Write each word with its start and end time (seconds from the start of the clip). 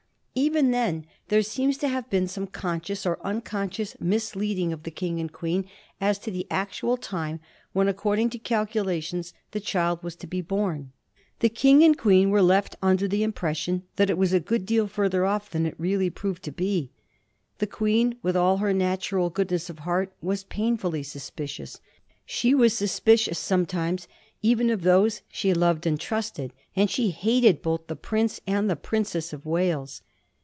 Even 0.33 0.71
then 0.71 1.05
there 1.27 1.41
seems 1.43 1.77
to 1.79 1.89
have 1.89 2.09
been 2.09 2.25
some 2.25 2.47
con 2.47 2.79
scious 2.79 3.05
or 3.05 3.19
unconscious 3.21 3.97
misleading 3.99 4.71
of 4.71 4.83
the 4.83 4.89
King 4.89 5.19
and 5.19 5.29
Queen 5.31 5.65
as 5.99 6.17
to 6.19 6.31
the 6.31 6.47
actual 6.49 6.95
time 6.95 7.41
when 7.73 7.89
according 7.89 8.29
to 8.29 8.39
calculations 8.39 9.33
the 9.51 9.59
child 9.59 10.01
was 10.01 10.15
to 10.15 10.27
be 10.27 10.39
bom. 10.41 10.93
The 11.39 11.49
King 11.49 11.83
and 11.83 11.97
Queen 11.97 12.29
were 12.29 12.41
left 12.41 12.77
under 12.81 13.09
the 13.09 13.23
impression 13.23 13.83
that 13.97 14.09
it 14.09 14.17
was 14.17 14.31
a 14.31 14.39
good 14.39 14.65
deal 14.65 14.87
further 14.87 15.25
off 15.25 15.49
than 15.49 15.65
it 15.65 15.75
really 15.77 16.09
proved 16.09 16.43
to 16.43 16.51
be. 16.53 16.91
The 17.57 17.67
Queen, 17.67 18.15
with 18.23 18.37
all 18.37 18.57
her 18.59 18.71
nat 18.73 19.11
ural 19.11 19.29
goodness 19.29 19.69
of 19.69 19.79
heart, 19.79 20.13
was 20.21 20.45
painfully 20.45 21.03
suspicious. 21.03 21.81
She 22.25 22.55
was 22.55 22.71
suspicious 22.75 23.37
sometimes 23.37 24.07
even 24.41 24.69
of 24.69 24.83
those 24.83 25.23
she 25.29 25.53
loved 25.53 25.85
and 25.85 25.99
trusted; 25.99 26.53
and 26.73 26.89
she 26.89 27.09
hated 27.09 27.61
both 27.61 27.87
the 27.87 27.97
Prince 27.97 28.39
and 28.47 28.69
the 28.69 28.77
Princess 28.77 29.33
of 29.33 29.45
Wales. 29.45 30.01